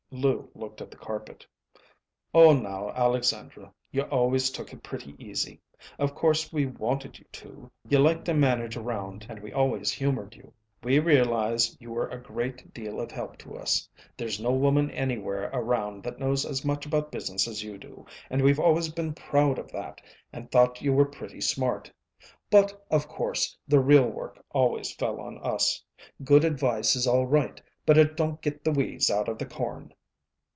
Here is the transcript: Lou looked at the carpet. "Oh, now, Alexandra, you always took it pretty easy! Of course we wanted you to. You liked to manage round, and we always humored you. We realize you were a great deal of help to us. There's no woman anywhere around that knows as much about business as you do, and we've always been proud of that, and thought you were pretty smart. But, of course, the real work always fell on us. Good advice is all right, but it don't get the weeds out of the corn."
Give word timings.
Lou 0.13 0.51
looked 0.53 0.81
at 0.81 0.91
the 0.91 0.97
carpet. 0.97 1.47
"Oh, 2.33 2.51
now, 2.53 2.89
Alexandra, 2.89 3.73
you 3.91 4.01
always 4.01 4.49
took 4.49 4.73
it 4.73 4.83
pretty 4.83 5.15
easy! 5.17 5.61
Of 5.97 6.13
course 6.15 6.51
we 6.51 6.65
wanted 6.65 7.17
you 7.17 7.23
to. 7.31 7.71
You 7.87 7.99
liked 7.99 8.25
to 8.25 8.33
manage 8.33 8.75
round, 8.75 9.25
and 9.29 9.39
we 9.39 9.53
always 9.53 9.89
humored 9.89 10.35
you. 10.35 10.51
We 10.83 10.99
realize 10.99 11.77
you 11.79 11.93
were 11.93 12.09
a 12.09 12.21
great 12.21 12.73
deal 12.73 12.99
of 12.99 13.09
help 13.09 13.37
to 13.37 13.55
us. 13.57 13.87
There's 14.17 14.37
no 14.37 14.51
woman 14.51 14.91
anywhere 14.91 15.49
around 15.53 16.03
that 16.03 16.19
knows 16.19 16.45
as 16.45 16.65
much 16.65 16.85
about 16.85 17.09
business 17.13 17.47
as 17.47 17.63
you 17.63 17.77
do, 17.77 18.05
and 18.29 18.41
we've 18.41 18.59
always 18.59 18.89
been 18.89 19.13
proud 19.13 19.57
of 19.57 19.71
that, 19.71 20.01
and 20.33 20.51
thought 20.51 20.81
you 20.81 20.91
were 20.91 21.05
pretty 21.05 21.39
smart. 21.39 21.89
But, 22.49 22.85
of 22.91 23.07
course, 23.07 23.57
the 23.65 23.79
real 23.79 24.09
work 24.09 24.43
always 24.51 24.93
fell 24.93 25.21
on 25.21 25.37
us. 25.37 25.81
Good 26.21 26.43
advice 26.43 26.97
is 26.97 27.07
all 27.07 27.27
right, 27.27 27.61
but 27.85 27.97
it 27.97 28.17
don't 28.17 28.41
get 28.41 28.65
the 28.65 28.71
weeds 28.73 29.09
out 29.09 29.29
of 29.29 29.37
the 29.37 29.45
corn." 29.45 29.93